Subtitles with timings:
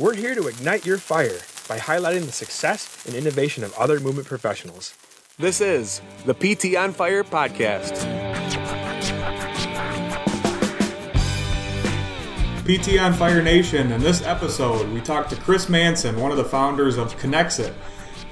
[0.00, 4.26] We're here to ignite your fire by highlighting the success and innovation of other movement
[4.26, 4.94] professionals.
[5.38, 8.00] This is the PT on Fire podcast.
[12.64, 13.92] PT on Fire Nation.
[13.92, 17.74] In this episode, we talked to Chris Manson, one of the founders of Kinexit.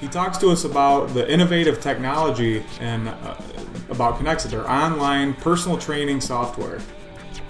[0.01, 3.39] He talks to us about the innovative technology and uh,
[3.91, 6.81] about Kinexit, their online personal training software.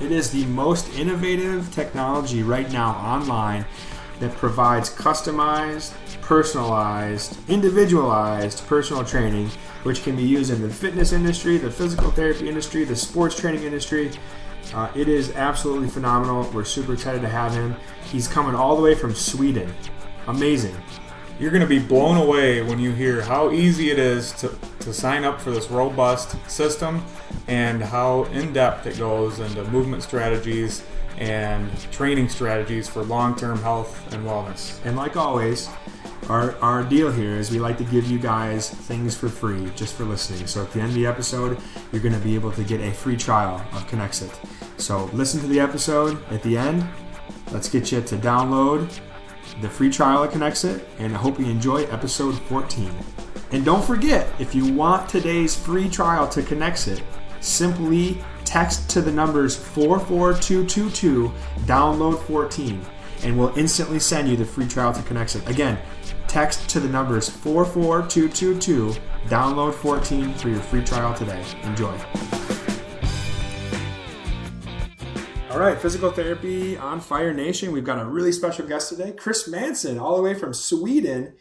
[0.02, 3.66] It is the most innovative technology right now online
[4.20, 9.50] that provides customized, personalized, individualized personal training,
[9.84, 13.64] which can be used in the fitness industry, the physical therapy industry, the sports training
[13.64, 14.12] industry.
[14.74, 16.50] Uh, it is absolutely phenomenal.
[16.54, 17.76] We're super excited to have him.
[18.12, 19.74] He's coming all the way from Sweden.
[20.28, 20.76] Amazing.
[21.40, 24.94] You're going to be blown away when you hear how easy it is to, to
[24.94, 27.04] sign up for this robust system
[27.48, 30.84] and how in depth it goes into movement strategies
[31.20, 34.84] and training strategies for long term health and wellness.
[34.86, 35.70] And like always,
[36.30, 39.96] our, our deal here is we like to give you guys things for free just
[39.96, 40.48] for listening.
[40.48, 41.60] So at the end of the episode,
[41.92, 44.34] you're going to be able to get a free trial of Kinexit.
[44.80, 46.88] So listen to the episode at the end.
[47.52, 49.00] Let's get you to download
[49.62, 52.92] the free trial of Kinexit, and I hope you enjoy episode 14.
[53.52, 57.02] And don't forget, if you want today's free trial to Kinexit,
[57.42, 61.32] simply text to the numbers 44222
[61.68, 62.84] download 14
[63.22, 65.48] and we'll instantly send you the free trial to Kinexit.
[65.48, 65.78] Again,
[66.28, 71.46] text to the numbers 44222 download 14 for your free trial today.
[71.62, 71.96] Enjoy.
[75.52, 77.72] All right, Physical Therapy on Fire Nation.
[77.72, 81.36] We've got a really special guest today, Chris Manson, all the way from Sweden.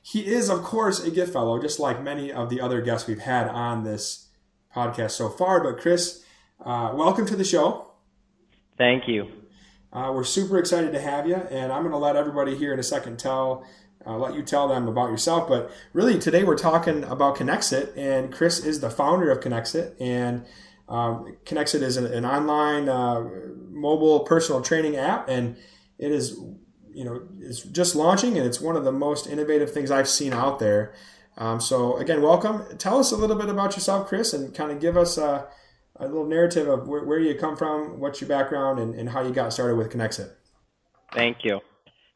[0.00, 3.18] He is, of course, a GIFT fellow, just like many of the other guests we've
[3.18, 4.28] had on this
[4.74, 5.62] podcast so far.
[5.62, 6.23] But, Chris,
[6.62, 7.92] uh, welcome to the show.
[8.76, 9.28] Thank you.
[9.92, 12.80] Uh, we're super excited to have you, and I'm going to let everybody here in
[12.80, 13.64] a second tell,
[14.04, 15.48] uh, let you tell them about yourself.
[15.48, 20.44] But really, today we're talking about Kinexit, and Chris is the founder of Kinexit, and
[20.88, 23.24] um, Kinexit is an, an online uh,
[23.70, 25.56] mobile personal training app, and
[25.98, 26.38] it is,
[26.92, 30.32] you know, it's just launching, and it's one of the most innovative things I've seen
[30.32, 30.92] out there.
[31.36, 32.64] Um, so again, welcome.
[32.78, 35.46] Tell us a little bit about yourself, Chris, and kind of give us a,
[35.96, 39.22] a little narrative of where, where, you come from, what's your background, and, and how
[39.22, 40.30] you got started with Kinexit.
[41.14, 41.60] Thank you.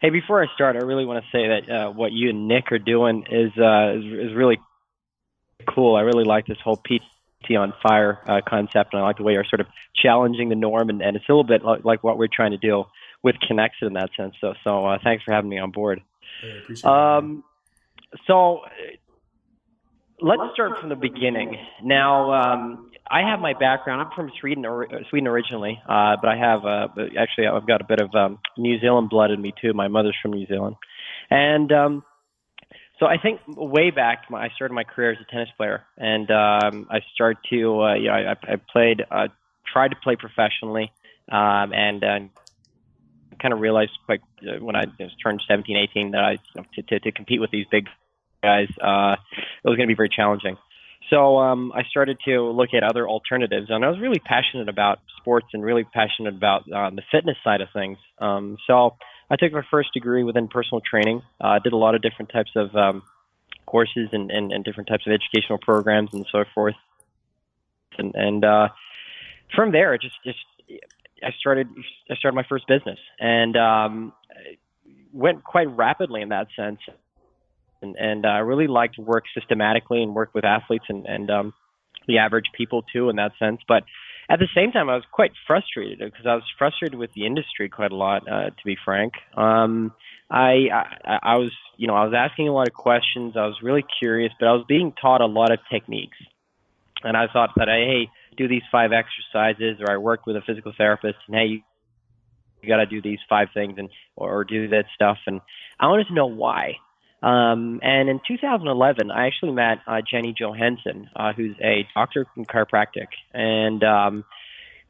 [0.00, 2.72] Hey, before I start, I really want to say that uh, what you and Nick
[2.72, 4.58] are doing is, uh, is, is really
[5.68, 5.96] cool.
[5.96, 7.02] I really like this whole PT
[7.56, 10.90] on fire uh, concept, and I like the way you're sort of challenging the norm,
[10.90, 12.84] and, and it's a little bit like what we're trying to do
[13.22, 14.34] with Kinexit in that sense.
[14.40, 16.00] So, so uh, thanks for having me on board.
[16.84, 17.44] Um,
[18.26, 18.60] so
[20.20, 21.56] let's start from the beginning.
[21.82, 24.02] Now, um, I have my background.
[24.02, 26.88] I'm from Sweden, or, Sweden originally, uh, but I have uh,
[27.18, 29.72] actually I've got a bit of um, New Zealand blood in me too.
[29.72, 30.76] My mother's from New Zealand,
[31.30, 32.04] and um,
[32.98, 36.88] so I think way back, I started my career as a tennis player, and um,
[36.90, 39.28] I started to, uh, you know, I, I played, uh,
[39.72, 40.90] tried to play professionally,
[41.30, 42.18] um, and uh,
[43.40, 44.86] kind of realized quite uh, when I
[45.22, 47.86] turned 17, 18 that I, you know, to, to, to compete with these big
[48.42, 49.14] guys, uh,
[49.62, 50.56] it was going to be very challenging.
[51.10, 54.98] So um, I started to look at other alternatives, and I was really passionate about
[55.16, 57.96] sports and really passionate about uh, the fitness side of things.
[58.18, 58.96] Um, so
[59.30, 61.22] I took my first degree within personal training.
[61.40, 63.02] I uh, did a lot of different types of um,
[63.66, 66.76] courses and, and, and different types of educational programs and so forth.
[67.96, 68.68] And, and uh,
[69.54, 70.38] from there, it just just
[71.22, 71.68] I started
[72.10, 74.12] I started my first business and um,
[75.12, 76.78] went quite rapidly in that sense.
[77.80, 81.30] And, and uh, I really liked to work systematically and work with athletes and, and
[81.30, 81.54] um,
[82.06, 83.60] the average people too in that sense.
[83.68, 83.84] But
[84.30, 87.68] at the same time, I was quite frustrated because I was frustrated with the industry
[87.68, 89.14] quite a lot, uh, to be frank.
[89.36, 89.92] Um,
[90.30, 90.68] I,
[91.04, 93.34] I I was you know I was asking a lot of questions.
[93.36, 96.18] I was really curious, but I was being taught a lot of techniques,
[97.02, 100.42] and I thought that I hey do these five exercises, or I worked with a
[100.42, 101.60] physical therapist, and hey you,
[102.62, 105.40] you got to do these five things and or do that stuff, and
[105.80, 106.74] I wanted to know why.
[107.22, 112.44] Um, and in 2011, I actually met uh, Jenny Johansson, uh, who's a doctor in
[112.44, 114.24] chiropractic, and um,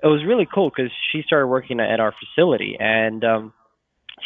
[0.03, 3.53] it was really cool because she started working at our facility, and um,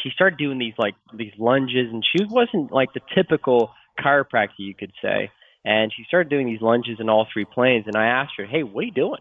[0.02, 4.74] she started doing these like these lunges, and she wasn't like the typical chiropractor, you
[4.74, 5.30] could say.
[5.64, 8.64] And she started doing these lunges in all three planes, and I asked her, "Hey,
[8.64, 9.20] what are you doing?"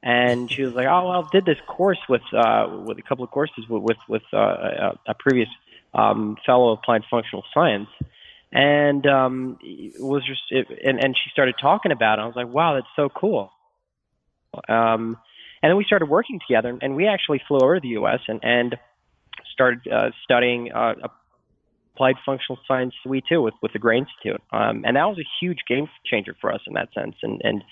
[0.00, 3.24] And she was like, "Oh, well, I did this course with uh, with a couple
[3.24, 5.48] of courses with with, with uh, a, a previous
[5.92, 7.88] um, fellow of applied functional science."
[8.52, 9.58] And um,
[9.98, 12.22] was just it, and and she started talking about it.
[12.22, 13.50] I was like, wow, that's so cool.
[14.68, 15.16] Um,
[15.62, 18.20] and then we started working together, and we actually flew over to the U.S.
[18.28, 18.76] and and
[19.52, 20.94] started uh, studying uh,
[21.94, 25.28] applied functional science we too with with the Gray Institute, um, and that was a
[25.40, 27.16] huge game changer for us in that sense.
[27.22, 27.64] And and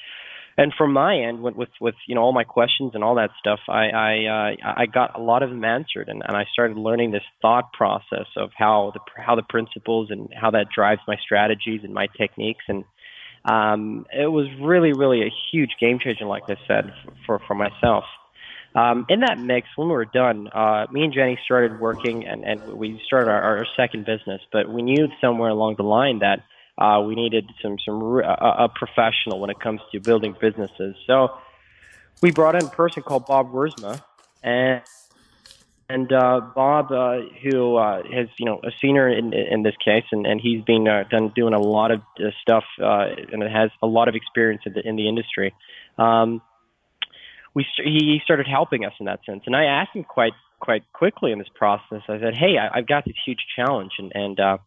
[0.56, 3.30] and from my end, with, with with you know all my questions and all that
[3.38, 6.76] stuff, I I uh, I got a lot of them answered, and, and I started
[6.76, 11.16] learning this thought process of how the how the principles and how that drives my
[11.16, 12.84] strategies and my techniques, and
[13.44, 16.92] um, it was really really a huge game changer, like I said,
[17.26, 18.04] for for myself.
[18.74, 22.44] Um, in that mix, when we were done, uh, me and Jenny started working, and,
[22.44, 24.40] and we started our, our second business.
[24.52, 26.44] But we knew somewhere along the line that
[26.80, 30.96] uh, we needed some some a, professional when it comes to building businesses.
[31.06, 31.36] So
[32.22, 34.02] we brought in a person called Bob Wiersma,
[34.42, 34.82] and
[35.90, 40.04] and uh, Bob, uh, who uh, has you know a senior in in this case,
[40.10, 43.70] and, and he's been uh, done doing a lot of uh, stuff, uh, and has
[43.82, 45.54] a lot of experience in the in the industry.
[45.98, 46.40] Um,
[47.54, 49.42] we he started helping us in that sense.
[49.46, 52.02] And I asked him quite quite quickly in this process.
[52.08, 54.58] I said, "Hey, I, I've got this huge challenge, and and uh,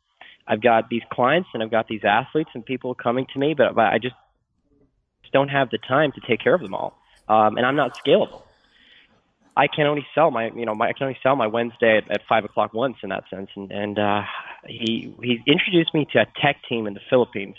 [0.47, 3.75] I've got these clients, and I've got these athletes, and people coming to me, but,
[3.75, 4.15] but I just
[5.31, 6.97] don't have the time to take care of them all,
[7.27, 8.43] um, and I'm not scalable.
[9.55, 12.09] I can only sell my, you know, my, I can only sell my Wednesday at,
[12.11, 13.49] at five o'clock once in that sense.
[13.55, 14.23] And, and uh,
[14.67, 17.55] he he introduced me to a tech team in the Philippines,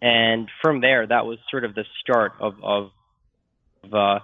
[0.00, 2.90] and from there, that was sort of the start of of
[3.84, 4.18] of uh,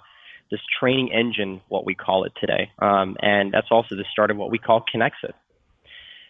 [0.51, 2.71] this training engine, what we call it today.
[2.79, 5.35] Um, and that's also the start of what we call Kinexit.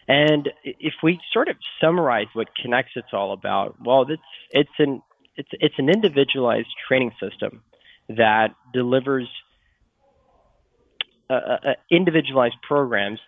[0.09, 5.03] And if we sort of summarize what Kinexit's all about, well, it's it's an
[5.35, 7.61] it's it's an individualized training system
[8.09, 9.29] that delivers
[11.29, 13.19] uh, uh, uh individualized programs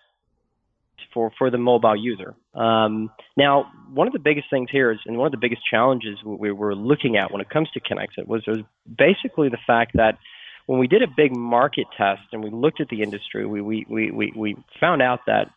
[1.14, 2.34] for for the mobile user.
[2.56, 6.18] Um, now, one of the biggest things here is, and one of the biggest challenges
[6.24, 8.62] we were looking at when it comes to Kinexit was, was
[8.98, 10.18] basically the fact that
[10.66, 13.86] when we did a big market test and we looked at the industry, we we
[13.88, 15.52] we, we found out that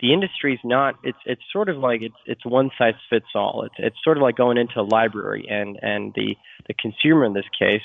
[0.00, 3.64] the industry is not it's it's sort of like it's it's one size fits all.
[3.64, 6.36] It's it's sort of like going into a library and and the
[6.66, 7.82] the consumer in this case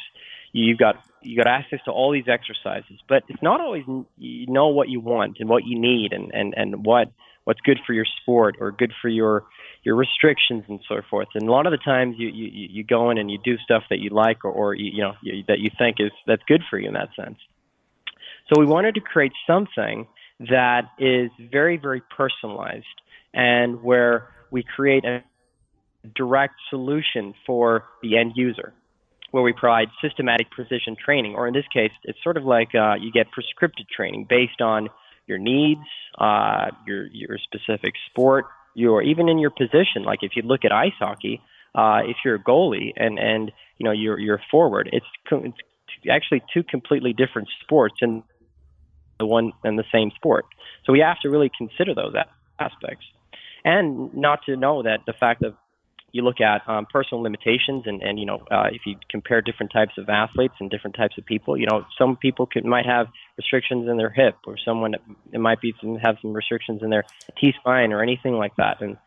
[0.55, 3.83] you've got you got access to all these exercises, but it's not always
[4.17, 7.11] you know what you want and what you need and and and what
[7.43, 9.43] what's good for your sport or good for your
[9.83, 11.27] your restrictions and so forth.
[11.35, 13.83] And a lot of the times you you you go in and you do stuff
[13.89, 16.63] that you like or or you, you know you, that you think is that's good
[16.69, 17.37] for you in that sense.
[18.47, 20.07] So we wanted to create something
[20.39, 22.85] that is very very personalized
[23.33, 25.23] and where we create a
[26.15, 28.73] direct solution for the end user
[29.35, 32.93] where we provide systematic precision training, or in this case, it's sort of like uh,
[32.95, 34.87] you get prescriptive training based on
[35.27, 35.81] your needs,
[36.17, 38.45] uh, your your specific sport,
[38.75, 40.03] your even in your position.
[40.05, 41.41] Like if you look at ice hockey,
[41.73, 45.57] uh, if you're a goalie and and you know you're you're forward, it's it's
[46.09, 48.23] actually two completely different sports in
[49.19, 50.45] the one and the same sport.
[50.85, 52.13] So we have to really consider those
[52.59, 53.05] aspects,
[53.63, 55.55] and not to know that the fact that
[56.15, 59.73] you look at um, personal limitations and, and you know uh, if you compare different
[59.73, 63.07] types of athletes and different types of people you know some people could might have
[63.37, 64.95] restrictions in their hip or someone
[65.33, 67.03] it might be some, have some restrictions in their
[67.37, 68.81] T spine or anything like that.
[68.81, 68.97] And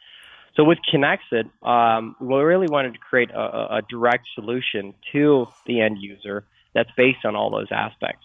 [0.54, 5.80] so with Kinexit, um, we really wanted to create a, a direct solution to the
[5.80, 6.44] end user
[6.74, 8.24] that's based on all those aspects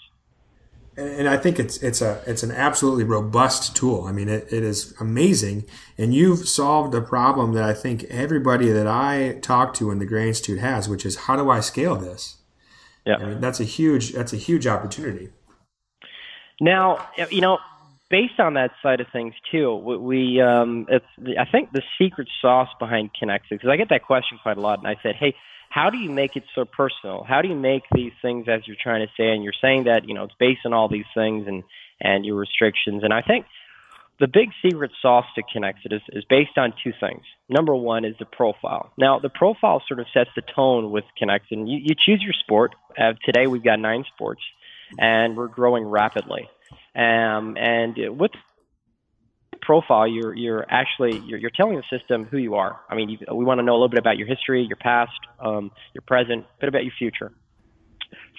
[0.96, 4.06] and I think it's it's a it's an absolutely robust tool.
[4.06, 5.66] I mean, it, it is amazing,
[5.98, 10.06] and you've solved a problem that I think everybody that I talk to in the
[10.06, 12.38] Gray Institute has, which is how do I scale this?
[13.06, 15.30] Yeah, I mean, that's a huge that's a huge opportunity.
[16.62, 17.58] Now, you know,
[18.10, 21.06] based on that side of things too, we um, it's
[21.40, 24.78] I think the secret sauce behind Kinexit because I get that question quite a lot,
[24.80, 25.36] and I said, hey
[25.74, 27.24] how do you make it so personal?
[27.28, 29.30] How do you make these things as you're trying to say?
[29.30, 31.64] And you're saying that you know it's based on all these things and
[32.00, 33.04] and your restrictions.
[33.04, 33.48] And I think
[34.20, 37.24] the big secret sauce to Kinexit is, is based on two things.
[37.50, 38.94] Number one is the profile.
[39.00, 41.68] Now, the profile sort of sets the tone with Kinexit.
[41.68, 42.76] You, you choose your sport.
[42.96, 44.42] Uh, today, we've got nine sports,
[45.00, 46.48] and we're growing rapidly.
[46.96, 48.32] Um, and with
[49.66, 52.80] profile, you're you're actually you're, you're telling the system who you are.
[52.90, 55.12] I mean, you, we want to know a little bit about your history, your past,
[55.40, 57.32] um, your present, a bit about your future.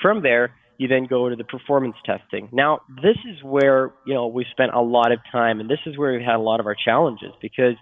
[0.00, 2.49] From there, you then go to the performance testing.
[2.52, 5.97] Now, this is where you know we spent a lot of time, and this is
[5.99, 7.76] where we had a lot of our challenges because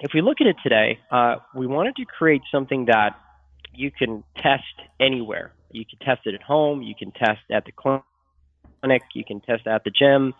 [0.00, 3.16] if we look at it today, uh, we wanted to create something that
[3.74, 4.64] you can test
[5.00, 5.52] anywhere.
[5.70, 6.82] You can test it at home.
[6.82, 9.02] You can test at the clinic.
[9.14, 10.34] You can test at the gym.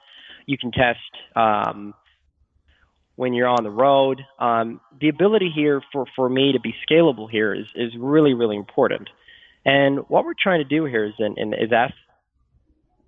[0.46, 0.98] You can test
[1.36, 1.94] um,
[3.16, 4.20] when you're on the road.
[4.38, 8.56] Um, the ability here for, for me to be scalable here is, is really, really
[8.56, 9.08] important.
[9.64, 11.94] And what we're trying to do here is, in, in, is ask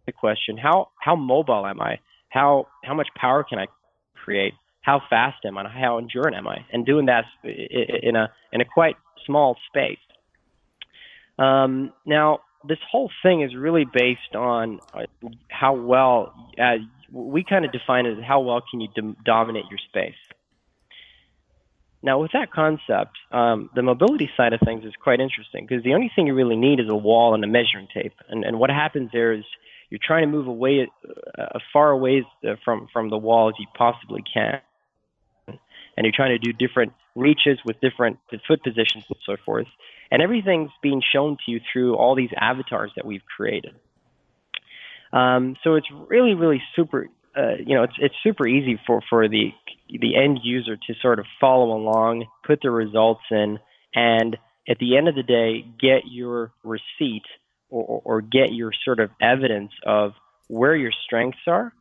[0.07, 1.99] the question: How how mobile am I?
[2.29, 3.67] How how much power can I
[4.14, 4.55] create?
[4.81, 5.69] How fast am I?
[5.69, 6.59] How endurant am I?
[6.73, 9.99] And doing that in a in a quite small space.
[11.38, 15.07] Um, now, this whole thing is really based on uh,
[15.49, 16.76] how well uh,
[17.11, 20.17] we kind of define it as how well can you dom- dominate your space.
[22.03, 25.95] Now, with that concept, um, the mobility side of things is quite interesting because the
[25.95, 28.13] only thing you really need is a wall and a measuring tape.
[28.29, 29.45] And, and what happens there is
[29.89, 30.87] you're trying to move away
[31.39, 32.27] uh, far away
[32.63, 34.61] from from the wall as you possibly can,
[35.49, 39.69] and you're trying to do different reaches with different foot positions and so forth.
[40.11, 43.75] And everything's being shown to you through all these avatars that we've created.
[45.14, 47.09] Um, so it's really, really super.
[47.37, 49.52] Uh, you know, it's it's super easy for for the
[49.88, 53.59] the end user to sort of follow along, put the results in,
[53.94, 54.37] and
[54.68, 57.25] at the end of the day, get your receipt
[57.71, 60.12] or, or get your sort of evidence of
[60.49, 61.73] where your strengths are,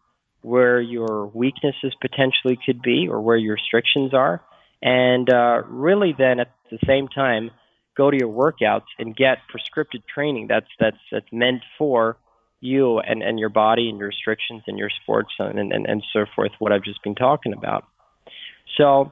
[0.41, 4.43] where your weaknesses potentially could be, or where your restrictions are,
[4.81, 7.49] and uh, really then at the same time
[7.95, 12.17] go to your workouts and get prescriptive training that's that's that's meant for
[12.63, 16.25] you and, and your body and your restrictions and your sports and, and, and so
[16.35, 17.85] forth, what I've just been talking about.
[18.77, 19.11] So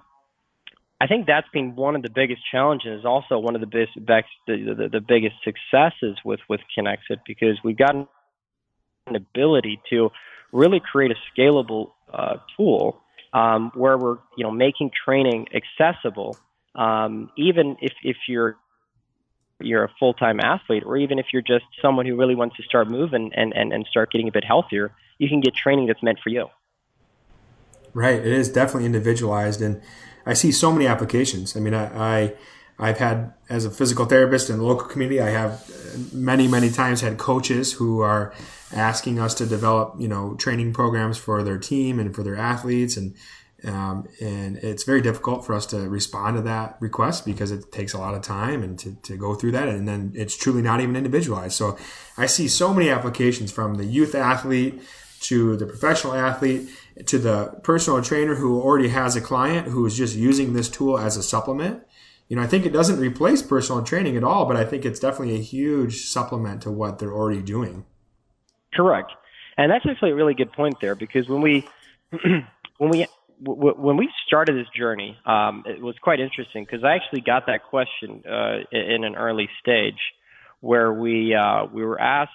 [1.02, 4.26] I think that's been one of the biggest challenges, also one of the biggest the,
[4.48, 10.12] the, the biggest successes with with Kinexit because we've got an ability to
[10.52, 13.02] really create a scalable uh, tool
[13.34, 16.38] um, where we're you know making training accessible,
[16.76, 18.58] um, even if if you're
[19.66, 22.64] you're a full time athlete, or even if you're just someone who really wants to
[22.64, 26.04] start moving and, and, and start getting a bit healthier, you can get training that's
[26.04, 26.48] meant for you.
[27.94, 28.20] Right.
[28.20, 29.62] It is definitely individualized.
[29.62, 29.82] And
[30.26, 31.56] I see so many applications.
[31.56, 32.34] I mean, I, I
[32.80, 35.70] I've had as a physical therapist in the local community, I have
[36.14, 38.34] many, many times had coaches who are
[38.74, 42.98] asking us to develop, you know, training programs for their team and for their athletes.
[42.98, 43.14] And,
[43.64, 47.94] um, and it's very difficult for us to respond to that request because it takes
[47.94, 49.68] a lot of time and to, to go through that.
[49.68, 51.54] And then it's truly not even individualized.
[51.54, 51.78] So
[52.18, 54.82] I see so many applications from the youth athlete
[55.22, 56.70] to the professional athlete
[57.06, 60.98] to the personal trainer who already has a client who is just using this tool
[60.98, 61.84] as a supplement.
[62.28, 65.00] You know, I think it doesn't replace personal training at all, but I think it's
[65.00, 67.86] definitely a huge supplement to what they're already doing.
[68.74, 69.12] Correct.
[69.58, 71.68] And that's actually a really good point there because when we
[72.78, 73.06] when we
[73.44, 77.64] when we started this journey, um, it was quite interesting because I actually got that
[77.64, 80.00] question uh, in an early stage,
[80.60, 82.32] where we uh, we were asked,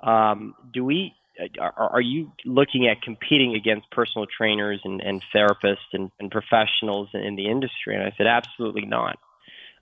[0.00, 1.14] um, "Do we
[1.60, 7.10] are, are, you looking at competing against personal trainers and, and therapists and, and, professionals
[7.12, 9.18] in the industry?" And I said, "Absolutely not.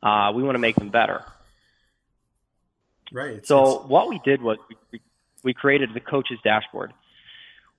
[0.03, 1.25] Uh, we want to make them better."
[3.13, 3.47] Right.
[3.47, 3.89] So it's...
[3.89, 4.59] what we did was
[4.91, 5.01] we,
[5.45, 6.93] we created the coach's dashboard,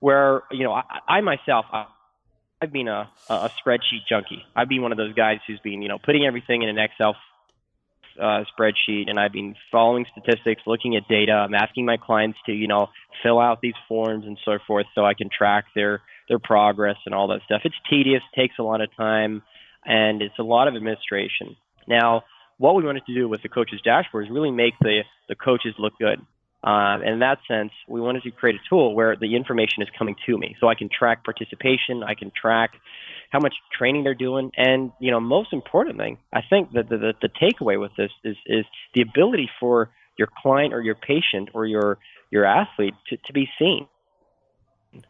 [0.00, 1.66] where you know I, I myself.
[1.70, 1.84] I,
[2.62, 4.44] I've been a, a spreadsheet junkie.
[4.54, 7.16] I've been one of those guys who's been, you know, putting everything in an Excel
[8.20, 11.32] uh, spreadsheet, and I've been following statistics, looking at data.
[11.32, 12.86] I'm asking my clients to, you know,
[13.20, 17.16] fill out these forms and so forth, so I can track their their progress and
[17.16, 17.62] all that stuff.
[17.64, 19.42] It's tedious, takes a lot of time,
[19.84, 21.56] and it's a lot of administration.
[21.88, 22.22] Now,
[22.58, 25.74] what we wanted to do with the coaches dashboard is really make the the coaches
[25.80, 26.20] look good.
[26.64, 29.88] Uh, and in that sense, we wanted to create a tool where the information is
[29.98, 32.70] coming to me, so I can track participation, I can track
[33.30, 36.98] how much training they're doing, and you know, most important thing, I think that the,
[36.98, 38.64] the, the takeaway with this is is
[38.94, 41.98] the ability for your client or your patient or your
[42.30, 43.88] your athlete to, to be seen.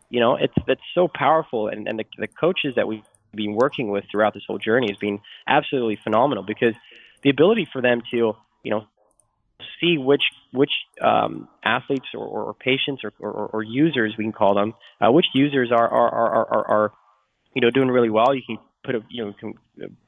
[0.08, 3.04] You know, it's it's so powerful, and, and the, the coaches that we've
[3.34, 6.74] been working with throughout this whole journey has been absolutely phenomenal because
[7.22, 8.86] the ability for them to you know
[9.80, 14.54] see which which um, athletes or, or, patients or, or, or, users we can call
[14.54, 16.92] them, uh, which users are are, are are are
[17.54, 18.34] you know doing really well.
[18.34, 19.54] You can put a you know can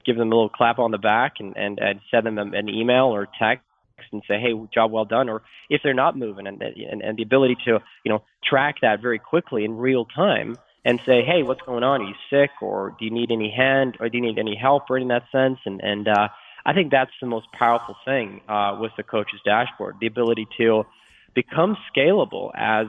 [0.04, 3.06] give them a little clap on the back and and, and send them an email
[3.06, 3.64] or text
[4.12, 5.28] and say, hey, job well done.
[5.28, 9.00] Or if they're not moving and and, and the ability to you know track that
[9.00, 12.02] very quickly in real time and say, hey, what's going on?
[12.02, 14.90] Are you sick or do you need any hand or do you need any help
[14.90, 15.58] or in that sense?
[15.64, 16.28] And and uh,
[16.66, 20.84] I think that's the most powerful thing uh, with the coach's dashboard: the ability to
[21.34, 22.86] become scalable as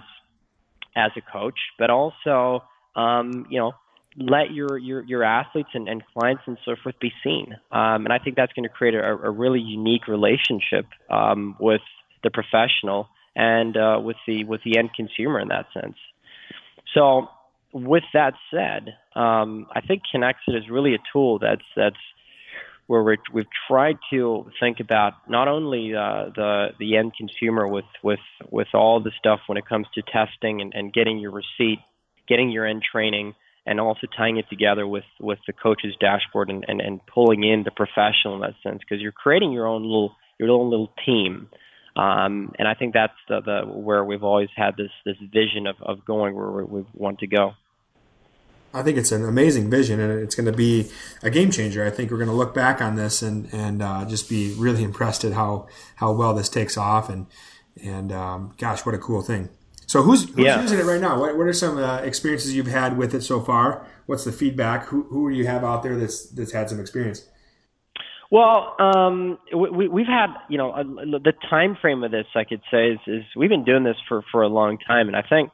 [0.96, 2.63] as a coach, but also
[2.96, 3.74] um, you know
[4.17, 7.55] let your your your athletes and, and clients and so forth be seen.
[7.72, 11.82] Um, and I think that's going to create a, a really unique relationship um, with
[12.24, 15.98] the professional and uh, with the with the end consumer in that sense.
[16.94, 17.27] So,
[17.74, 21.98] with that said, um, I think Kinexit is really a tool that's that's
[22.88, 27.86] where we have tried to think about not only uh, the the end consumer with
[28.04, 28.20] with
[28.51, 31.80] with all the stuff when it comes to testing and, and getting your receipt,
[32.27, 33.34] getting your end training,
[33.65, 37.63] and also tying it together with with the coach's dashboard and, and, and pulling in
[37.63, 41.50] the professional in that sense because you're creating your own little your own little team.
[41.96, 45.77] Um, and I think that's the, the where we've always had this this vision of,
[45.82, 47.54] of going where we want to go.
[48.75, 50.91] I think it's an amazing vision, and it's going to be
[51.24, 51.86] a game changer.
[51.86, 54.84] I think we're going to look back on this and and uh, just be really
[54.84, 57.27] impressed at how how well this takes off, and
[57.82, 59.50] and um, gosh, what a cool thing.
[59.88, 60.62] So who's, who's yeah.
[60.62, 61.20] using it right now?
[61.20, 63.86] What, what are some uh, experiences you've had with it so far?
[64.08, 64.86] What's the feedback?
[64.88, 67.27] Who who do you have out there that's that's had some experience?
[68.32, 72.91] Well, um, we, we've had, you know, the time frame of this, I could say,
[72.91, 75.51] is, is we've been doing this for, for a long time, and I think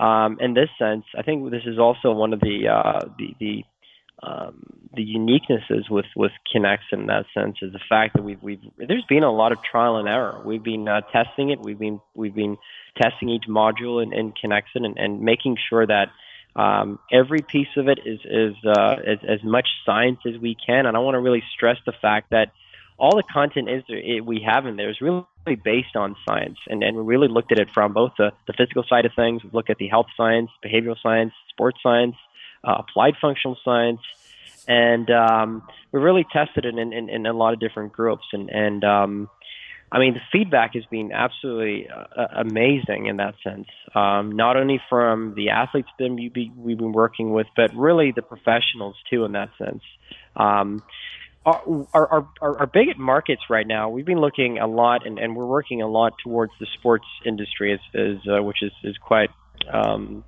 [0.00, 3.64] um, in this sense, I think this is also one of the uh, the the,
[4.22, 4.64] um,
[4.96, 9.04] the uniquenesses with with Connex in that sense is the fact that we've we've there's
[9.10, 10.40] been a lot of trial and error.
[10.42, 11.60] We've been uh, testing it.
[11.60, 12.56] We've been we've been
[13.00, 16.08] testing each module in, in Kinexit and, and making sure that
[16.56, 20.86] um, every piece of it is is uh, as, as much science as we can.
[20.86, 22.52] And I want to really stress the fact that
[23.00, 25.24] all the content is it, we have in there is really
[25.64, 28.84] based on science, and, and we really looked at it from both the, the physical
[28.88, 29.42] side of things.
[29.42, 32.16] We look at the health science, behavioral science, sports science,
[32.62, 34.00] uh, applied functional science,
[34.68, 38.26] and um, we really tested it in, in, in a lot of different groups.
[38.32, 39.30] And, and um,
[39.90, 43.66] I mean, the feedback has been absolutely uh, amazing in that sense.
[43.94, 48.22] Um, not only from the athletes that we, we've been working with, but really the
[48.22, 49.82] professionals too, in that sense.
[50.36, 50.82] Um,
[51.46, 55.34] our, our, our, our big markets right now, we've been looking a lot and, and
[55.34, 59.30] we're working a lot towards the sports industry, as, as uh, which is, is quite,
[59.72, 60.22] um,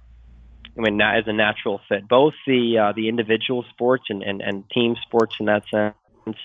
[0.76, 2.08] I mean, as a natural fit.
[2.08, 6.38] Both the uh, the individual sports and, and, and team sports in that sense.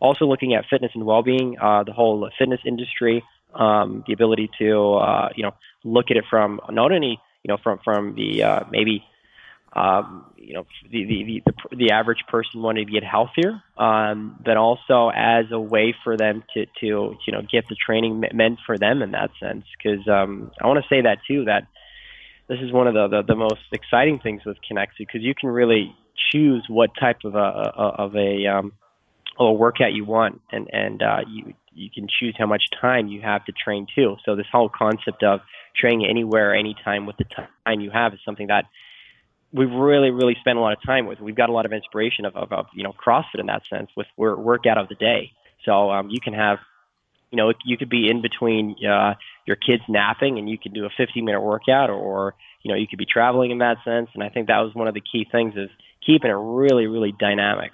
[0.00, 3.22] Also looking at fitness and well-being, uh, the whole fitness industry,
[3.54, 5.52] um, the ability to uh, you know
[5.84, 9.04] look at it from not only you know from from the uh, maybe
[9.72, 14.56] um, you know, the, the, the, the average person wanting to get healthier, um, but
[14.56, 18.78] also as a way for them to, to, you know, get the training meant for
[18.78, 19.64] them in that sense.
[19.82, 21.66] Cause, um, I want to say that too, that
[22.48, 25.50] this is one of the, the, the most exciting things with Kinexit because you can
[25.50, 25.94] really
[26.32, 28.72] choose what type of a, of a, um,
[29.38, 33.20] a workout you want and, and, uh, you, you can choose how much time you
[33.20, 34.16] have to train too.
[34.24, 35.40] So this whole concept of
[35.76, 37.26] training anywhere, anytime with the
[37.64, 38.64] time you have is something that
[39.52, 41.20] we've really, really spent a lot of time with.
[41.20, 43.90] We've got a lot of inspiration of, of, of you know CrossFit in that sense
[43.96, 45.32] with work workout of the day.
[45.64, 46.58] So um, you can have,
[47.30, 49.14] you know, you could be in between uh,
[49.46, 52.86] your kids napping and you could do a 15 minute workout, or you know, you
[52.86, 54.08] could be traveling in that sense.
[54.14, 55.70] And I think that was one of the key things is
[56.04, 57.70] keeping it really, really dynamic.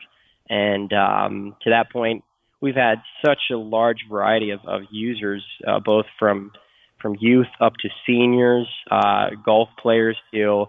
[0.49, 2.23] And um, to that point,
[2.61, 6.53] we've had such a large variety of, of users, uh, both from
[7.01, 10.67] from youth up to seniors, uh, golf players to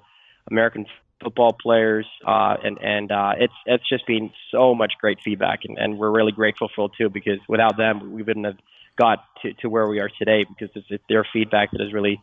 [0.50, 0.86] American
[1.24, 5.78] football players, uh, and and uh, it's it's just been so much great feedback, and,
[5.78, 8.58] and we're really grateful for it too because without them we wouldn't have
[8.98, 12.22] got to, to where we are today because it's their feedback that has really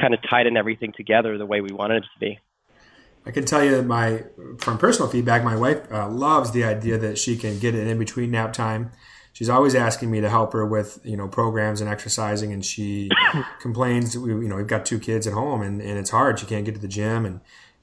[0.00, 2.38] kind of tightened everything together the way we wanted it to be.
[3.26, 4.24] I can tell you my
[4.58, 7.98] from personal feedback, my wife uh, loves the idea that she can get it in
[7.98, 8.90] between nap time
[9.34, 13.10] she's always asking me to help her with you know programs and exercising and she
[13.60, 16.38] complains we, you know we've got two kids at home and, and it's hard.
[16.38, 17.40] She can't get to the gym and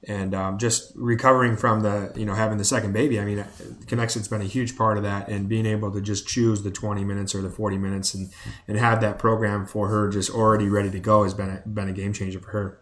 [0.08, 3.38] and um, just recovering from the you know having the second baby i mean
[3.86, 7.04] Kinexit's been a huge part of that and being able to just choose the 20
[7.04, 8.32] minutes or the 40 minutes and
[8.66, 11.88] and have that program for her just already ready to go has been a, been
[11.88, 12.80] a game changer for her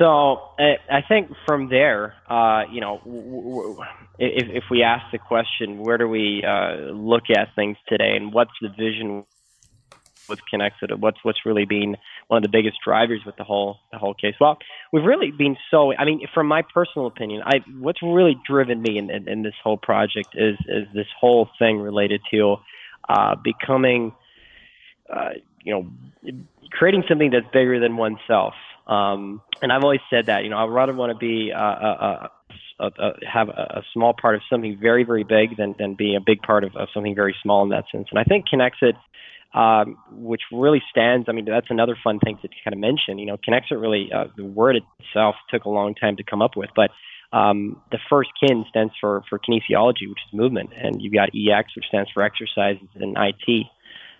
[0.00, 3.84] so I think from there, uh, you know,
[4.18, 8.32] if, if we ask the question, where do we uh, look at things today, and
[8.32, 9.26] what's the vision
[10.26, 10.98] with Kinexit?
[10.98, 11.96] What's what's really been
[12.28, 14.34] one of the biggest drivers with the whole the whole case?
[14.40, 14.56] Well,
[14.90, 15.92] we've really been so.
[15.94, 19.54] I mean, from my personal opinion, I what's really driven me in, in, in this
[19.62, 22.56] whole project is is this whole thing related to
[23.06, 24.14] uh, becoming,
[25.12, 25.30] uh,
[25.62, 26.32] you know,
[26.70, 28.54] creating something that's bigger than oneself.
[28.90, 32.28] Um, and I've always said that, you know, I'd rather want to be, uh, uh,
[32.80, 36.16] uh, uh, have a, a small part of something very, very big than, than being
[36.16, 38.08] a big part of, of something very small in that sense.
[38.10, 38.94] And I think Kinexit,
[39.54, 43.18] um, which really stands, I mean, that's another fun thing to kind of mention.
[43.18, 46.56] You know, Kinexit really, uh, the word itself took a long time to come up
[46.56, 46.90] with, but
[47.32, 51.76] um, the first KIN stands for, for kinesiology, which is movement, and you've got EX,
[51.76, 53.66] which stands for exercises, and IT.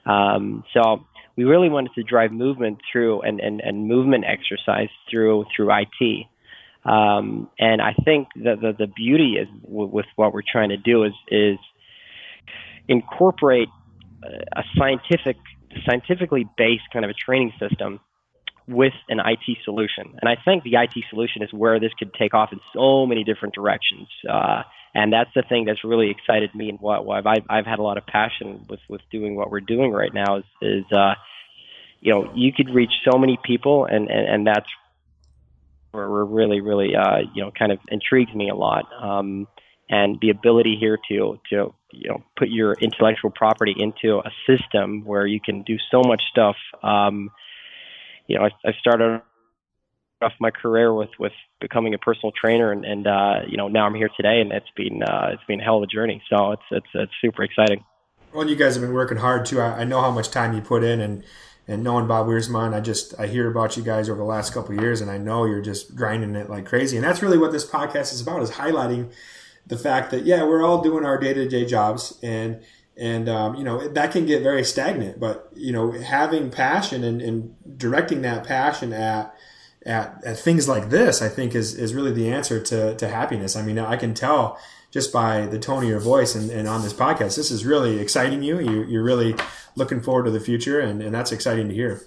[0.06, 1.04] Um, so
[1.37, 6.27] we really wanted to drive movement through and, and, and movement exercise through through IT.
[6.85, 10.79] Um, and I think the, the, the beauty is w- with what we're trying to
[10.79, 11.59] do is is
[12.88, 13.69] incorporate
[14.23, 15.37] a scientific,
[15.87, 18.01] scientifically based kind of a training system
[18.66, 20.16] with an IT solution.
[20.21, 23.25] And I think the IT solution is where this could take off in so many
[23.25, 24.09] different directions.
[24.29, 24.62] Uh,
[24.94, 27.83] and that's the thing that's really excited me and what why I've, I've had a
[27.83, 31.14] lot of passion with, with doing what we're doing right now is, is uh,
[32.00, 34.66] you know, you could reach so many people and, and, and that's
[35.92, 38.87] where we're really, really, uh, you know, kind of intrigues me a lot.
[39.00, 39.46] Um,
[39.88, 45.05] and the ability here to, to, you know, put your intellectual property into a system
[45.05, 46.57] where you can do so much stuff.
[46.83, 47.31] Um,
[48.29, 49.22] you know, I, I started
[50.22, 53.87] off my career with with becoming a personal trainer, and, and uh, you know now
[53.87, 56.22] I'm here today, and it's been uh, it's been a hell of a journey.
[56.30, 57.85] So it's it's it's super exciting.
[58.33, 59.61] Well, you guys have been working hard too.
[59.61, 61.24] I, I know how much time you put in, and
[61.66, 64.74] and knowing Bob Wiersma, I just I hear about you guys over the last couple
[64.74, 66.96] years, and I know you're just grinding it like crazy.
[66.96, 69.12] And that's really what this podcast is about: is highlighting
[69.66, 72.62] the fact that yeah, we're all doing our day to day jobs, and
[72.96, 75.18] and um, you know that can get very stagnant.
[75.18, 79.35] But you know, having passion and, and directing that passion at
[79.87, 83.57] at, at things like this, I think is, is really the answer to, to happiness.
[83.57, 84.59] I mean, I can tell
[84.90, 87.99] just by the tone of your voice and, and on this podcast, this is really
[87.99, 88.61] exciting you.
[88.61, 89.35] you you're really
[89.77, 92.03] looking forward to the future and, and that's exciting to hear.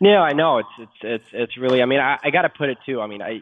[0.00, 1.82] Yeah, I know it's it's it's it's really.
[1.82, 3.00] I mean, I, I got to put it too.
[3.00, 3.40] I mean, I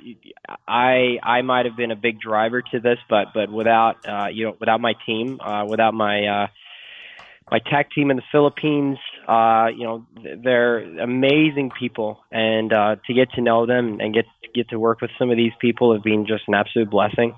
[0.67, 4.47] I I might have been a big driver to this, but but without uh, you
[4.47, 6.47] know without my team, uh, without my uh,
[7.51, 8.97] my tech team in the Philippines.
[9.27, 10.07] Uh, you know,
[10.43, 15.01] they're amazing people, and uh, to get to know them and get get to work
[15.01, 17.35] with some of these people have been just an absolute blessing.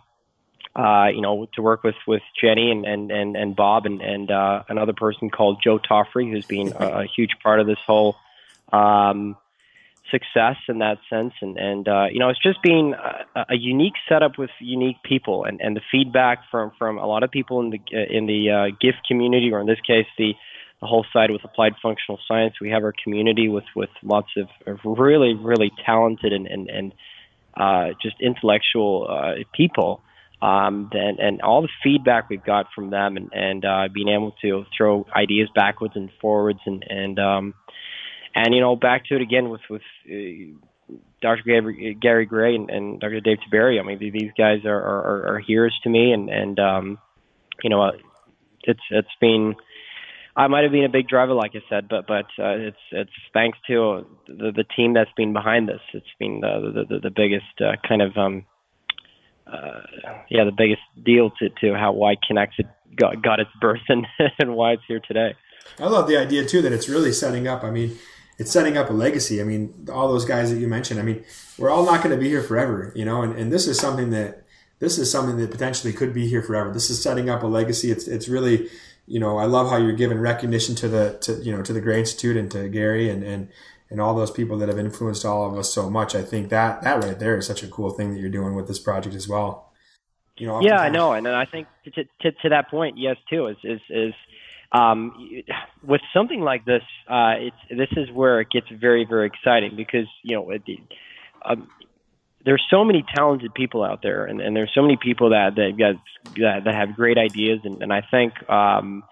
[0.77, 4.31] Uh, you know, to work with with Jenny and and and, and Bob and and
[4.31, 8.17] uh, another person called Joe Toffrey, who's been a, a huge part of this whole
[8.71, 9.37] um,
[10.11, 11.33] success in that sense.
[11.41, 15.45] And, and uh, you know, it's just being a, a, unique setup with unique people,
[15.45, 17.81] and, and the feedback from, from a lot of people in the
[18.17, 20.35] in the uh, GIFT community, or in this case, the
[20.81, 22.55] the whole side with applied functional science.
[22.61, 26.95] We have our community with with lots of, of really really talented and and, and
[27.57, 30.03] uh, just intellectual uh, people.
[30.41, 34.37] Um, and, and all the feedback we've got from them and, and uh, being able
[34.43, 37.55] to throw ideas backwards and forwards and, and um,
[38.35, 41.43] and you know, back to it again with with uh, Dr.
[42.01, 43.21] Gary, Gray and, and Dr.
[43.21, 43.81] Dave Tiberio.
[43.81, 46.99] I mean, these guys are, are, are heroes to me, and and um,
[47.63, 47.93] you know, uh,
[48.63, 49.57] it's it's been.
[50.39, 53.11] I might have been a big driver, like I said, but but uh, it's it's
[53.35, 55.81] thanks to the the team that's been behind this.
[55.93, 58.47] It's been the the, the biggest uh, kind of um,
[59.53, 59.81] uh,
[60.31, 64.07] yeah, the biggest deal to to how why Kinexit got got its birth and
[64.39, 65.35] and why it's here today.
[65.81, 67.65] I love the idea too that it's really setting up.
[67.65, 67.99] I mean,
[68.39, 69.41] it's setting up a legacy.
[69.41, 71.01] I mean, all those guys that you mentioned.
[71.01, 71.25] I mean,
[71.59, 73.23] we're all not going to be here forever, you know.
[73.23, 74.45] And, and this is something that
[74.79, 76.73] this is something that potentially could be here forever.
[76.73, 77.91] This is setting up a legacy.
[77.91, 78.69] It's it's really,
[79.09, 81.81] you know, I love how you're giving recognition to the to you know to the
[81.81, 83.49] Gray Institute and to Gary and and
[83.91, 86.15] and all those people that have influenced all of us so much.
[86.15, 88.69] I think that that right there is such a cool thing that you're doing with
[88.69, 89.73] this project as well.
[90.37, 90.61] You know.
[90.63, 93.81] Yeah, I know, and I think to, to to that point, yes, too, is is
[93.89, 94.15] is
[94.73, 95.43] um,
[95.83, 100.07] with something like this, uh, it's this is where it gets very very exciting because
[100.23, 100.63] you know it,
[101.45, 101.69] um,
[102.49, 105.99] there's so many talented people out there, and, and there's so many people that that
[106.37, 109.05] that, that have great ideas, and, and I think um,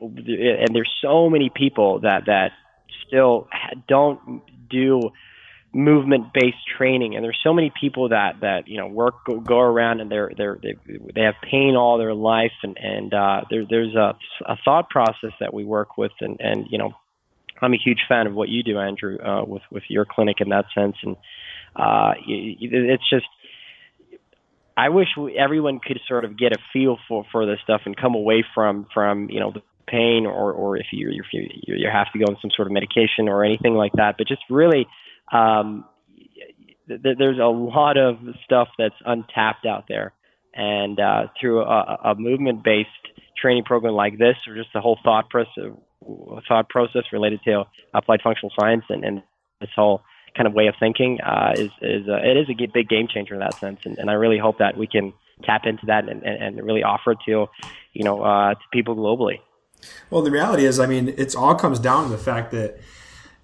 [0.00, 2.50] and there's so many people that that
[3.06, 3.46] still
[3.86, 5.10] don't do
[5.72, 9.58] movement based training and there's so many people that that you know work go, go
[9.58, 10.74] around and they're they're they,
[11.14, 14.14] they have pain all their life and and uh there there's a
[14.46, 16.90] a thought process that we work with and and you know
[17.62, 20.50] I'm a huge fan of what you do Andrew uh with with your clinic in
[20.50, 21.16] that sense and
[21.76, 23.26] uh it's just
[24.76, 25.08] I wish
[25.38, 28.86] everyone could sort of get a feel for for this stuff and come away from
[28.92, 32.24] from you know the pain or or if you if you you have to go
[32.24, 34.86] on some sort of medication or anything like that but just really
[35.32, 35.84] um,
[36.88, 40.12] th- there's a lot of stuff that's untapped out there.
[40.54, 42.88] And uh, through a, a movement-based
[43.40, 45.72] training program like this, or just the whole thought process,
[46.46, 49.22] thought process related to applied functional science and, and
[49.60, 50.02] this whole
[50.36, 53.34] kind of way of thinking uh, is is uh, it is a big game changer
[53.34, 53.80] in that sense.
[53.84, 55.12] And, and I really hope that we can
[55.44, 57.48] tap into that and, and, really offer it to
[57.92, 59.38] you know uh, to people globally.
[60.10, 62.78] Well, the reality is, I mean, it all comes down to the fact that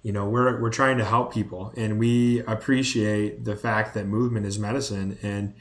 [0.03, 4.45] you know we're we're trying to help people and we appreciate the fact that movement
[4.45, 5.53] is medicine and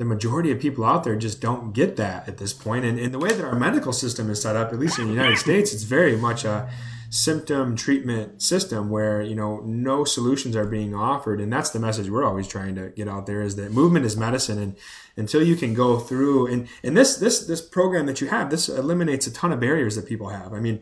[0.00, 2.86] the majority of people out there just don't get that at this point.
[2.86, 5.12] And, and the way that our medical system is set up, at least in the
[5.12, 6.70] United States, it's very much a
[7.12, 11.40] symptom treatment system where you know no solutions are being offered.
[11.40, 14.16] And that's the message we're always trying to get out there is that movement is
[14.16, 14.58] medicine.
[14.58, 14.76] And
[15.16, 18.68] until you can go through and and this this this program that you have this
[18.68, 20.54] eliminates a ton of barriers that people have.
[20.54, 20.80] I mean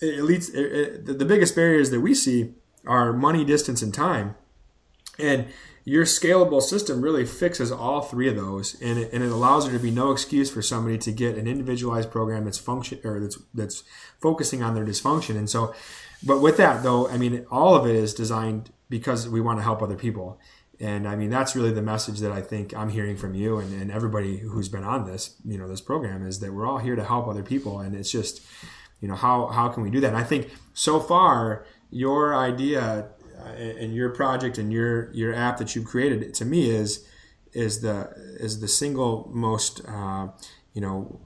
[0.00, 0.72] it leads it,
[1.06, 2.54] it, the biggest barriers that we see
[2.86, 4.36] are money distance and time.
[5.18, 5.48] And
[5.88, 9.72] your scalable system really fixes all three of those and it, and it allows there
[9.72, 13.38] to be no excuse for somebody to get an individualized program that's function or that's
[13.54, 13.84] that's
[14.20, 15.38] focusing on their dysfunction.
[15.38, 15.74] And so
[16.22, 19.62] but with that though i mean all of it is designed because we want to
[19.62, 20.38] help other people.
[20.78, 23.72] And i mean that's really the message that i think i'm hearing from you and,
[23.80, 26.96] and everybody who's been on this you know this program is that we're all here
[26.96, 27.80] to help other people.
[27.80, 28.42] And it's just
[29.00, 30.08] you know how how can we do that?
[30.08, 33.08] And i think so far your idea
[33.46, 37.06] and your project and your your app that you've created to me is
[37.52, 40.28] is the is the single most uh,
[40.72, 41.20] you know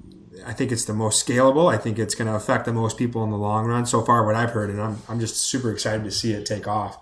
[0.46, 1.72] I think it's the most scalable.
[1.72, 3.84] I think it's going to affect the most people in the long run.
[3.84, 6.66] So far, what I've heard, and I'm I'm just super excited to see it take
[6.66, 6.98] off.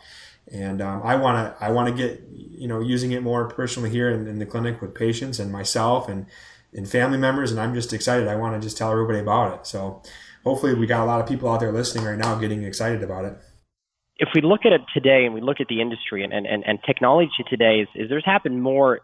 [0.53, 3.91] And um, I want to I want to get you know using it more personally
[3.91, 6.27] here in, in the clinic with patients and myself and
[6.75, 7.51] and family members.
[7.53, 8.27] And I'm just excited.
[8.27, 9.67] I want to just tell everybody about it.
[9.67, 10.03] So
[10.45, 13.25] hopefully, we got a lot of people out there listening right now getting excited about
[13.25, 13.37] it
[14.21, 16.79] if we look at it today and we look at the industry and, and, and
[16.87, 19.01] technology today is, is there's happened more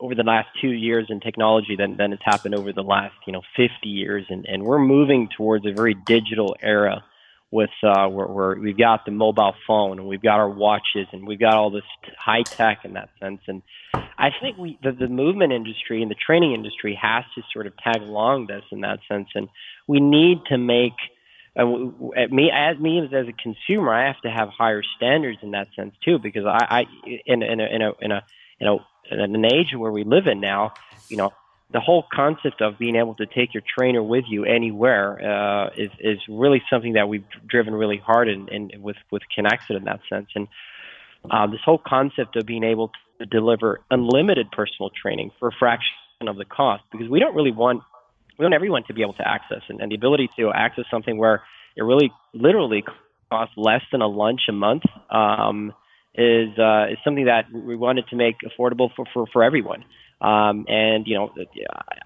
[0.00, 3.32] over the last two years in technology than, than has happened over the last you
[3.32, 4.26] know 50 years.
[4.28, 7.02] And, and we're moving towards a very digital era
[7.50, 11.26] with uh, where, where we've got the mobile phone and we've got our watches and
[11.26, 11.82] we've got all this
[12.18, 13.40] high tech in that sense.
[13.46, 13.62] And
[13.94, 17.74] I think we the, the movement industry and the training industry has to sort of
[17.78, 19.28] tag along this in that sense.
[19.34, 19.48] And
[19.86, 20.92] we need to make
[21.54, 25.68] and me as me as a consumer, I have to have higher standards in that
[25.76, 26.84] sense too, because I, I
[27.26, 28.24] in, in a in a in a
[28.58, 30.72] you know in an age where we live in now,
[31.08, 31.32] you know,
[31.72, 35.90] the whole concept of being able to take your trainer with you anywhere uh, is
[36.00, 40.00] is really something that we've driven really hard in, in with with Kinexit in that
[40.08, 40.48] sense, and
[41.30, 45.94] uh, this whole concept of being able to deliver unlimited personal training for a fraction
[46.26, 47.82] of the cost, because we don't really want
[48.38, 51.18] we want everyone to be able to access and, and the ability to access something
[51.18, 51.42] where
[51.76, 52.84] it really literally
[53.30, 55.72] costs less than a lunch a month um,
[56.14, 59.84] is uh, is something that we wanted to make affordable for for, for everyone.
[60.20, 61.30] Um, and you know,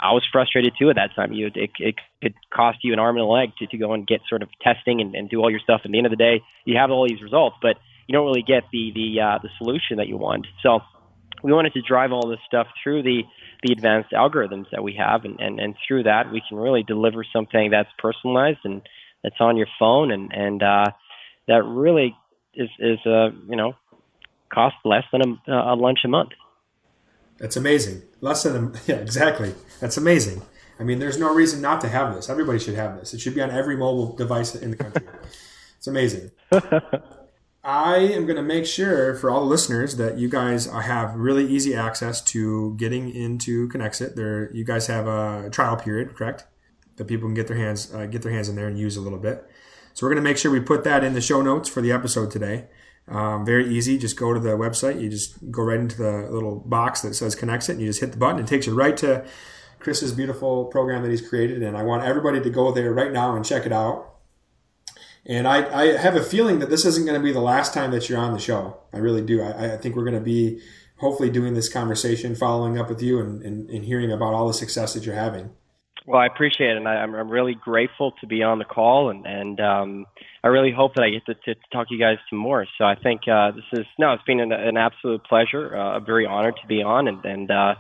[0.01, 1.33] I was frustrated too at that time.
[1.35, 4.07] You, it, it could cost you an arm and a leg to, to go and
[4.07, 5.83] get sort of testing and, and do all your stuff.
[5.85, 8.43] At the end of the day, you have all these results, but you don't really
[8.43, 10.47] get the the uh, the solution that you want.
[10.63, 10.81] So
[11.43, 13.23] we wanted to drive all this stuff through the
[13.63, 17.25] the advanced algorithms that we have, and, and, and through that we can really deliver
[17.33, 18.83] something that's personalized and
[19.23, 20.87] that's on your phone, and and uh,
[21.49, 22.17] that really
[22.55, 23.75] is is uh, you know
[24.53, 26.31] cost less than a, a lunch a month.
[27.39, 28.03] That's amazing.
[28.21, 29.55] Less than a, yeah, exactly.
[29.81, 30.43] That's amazing.
[30.79, 32.29] I mean, there's no reason not to have this.
[32.29, 33.15] Everybody should have this.
[33.15, 35.07] It should be on every mobile device in the country.
[35.79, 36.31] it's amazing.
[37.67, 41.45] I am going to make sure for all the listeners that you guys have really
[41.45, 44.15] easy access to getting into Kinexit.
[44.15, 46.45] There, you guys have a trial period, correct?
[46.95, 49.01] That people can get their hands uh, get their hands in there and use a
[49.01, 49.45] little bit.
[49.95, 51.91] So we're going to make sure we put that in the show notes for the
[51.91, 52.67] episode today.
[53.09, 53.99] Um, very easy.
[53.99, 55.01] Just go to the website.
[55.01, 58.13] You just go right into the little box that says Kinexit, and you just hit
[58.13, 58.39] the button.
[58.39, 59.27] It takes you right to
[59.81, 61.65] Chris's beautiful program that he's created.
[61.65, 64.16] And I want everybody to go there right now and check it out.
[65.29, 67.91] And I, I have a feeling that this isn't going to be the last time
[67.91, 68.79] that you're on the show.
[68.93, 69.43] I really do.
[69.43, 70.61] I, I think we're going to be
[70.99, 74.55] hopefully doing this conversation, following up with you, and, and, and, hearing about all the
[74.55, 75.51] success that you're having.
[76.07, 79.11] Well, I appreciate it, and I, am I'm really grateful to be on the call,
[79.11, 80.07] and and um,
[80.45, 82.65] I really hope that I get to, to, talk to you guys some more.
[82.79, 85.77] So I think uh, this is no, it's been an, an absolute pleasure.
[85.77, 87.75] Uh, very honored to be on, and and uh,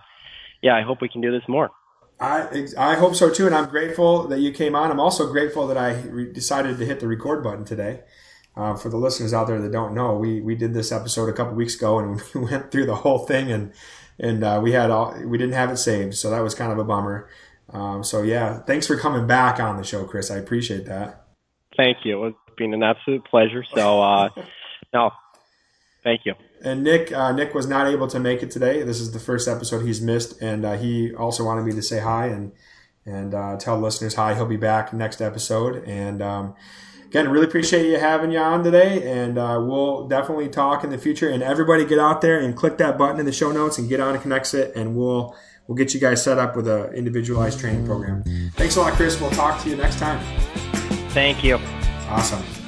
[0.60, 1.70] yeah, I hope we can do this more.
[2.18, 4.90] I I hope so too, and I'm grateful that you came on.
[4.90, 8.00] I'm also grateful that I re- decided to hit the record button today.
[8.56, 11.32] Uh, for the listeners out there that don't know, we we did this episode a
[11.32, 13.72] couple weeks ago, and we went through the whole thing, and
[14.18, 16.78] and uh, we had all we didn't have it saved, so that was kind of
[16.78, 17.28] a bummer.
[17.70, 20.30] Um, so yeah, thanks for coming back on the show, Chris.
[20.30, 21.26] I appreciate that.
[21.76, 22.24] Thank you.
[22.26, 23.62] It's been an absolute pleasure.
[23.74, 24.28] So uh,
[24.94, 25.10] no,
[26.02, 26.34] thank you.
[26.62, 28.82] And Nick, uh, Nick was not able to make it today.
[28.82, 32.00] This is the first episode he's missed, and uh, he also wanted me to say
[32.00, 32.52] hi and
[33.04, 34.34] and uh, tell listeners hi.
[34.34, 35.84] He'll be back next episode.
[35.86, 36.54] And um,
[37.04, 40.98] again, really appreciate you having you on today, and uh, we'll definitely talk in the
[40.98, 41.28] future.
[41.28, 44.00] And everybody, get out there and click that button in the show notes and get
[44.00, 44.74] on and connect it.
[44.74, 48.24] and we'll we'll get you guys set up with an individualized training program.
[48.54, 49.20] Thanks a lot, Chris.
[49.20, 50.20] We'll talk to you next time.
[51.10, 51.58] Thank you.
[52.08, 52.65] Awesome.